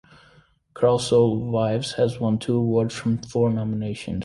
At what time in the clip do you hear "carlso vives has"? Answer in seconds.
0.73-2.19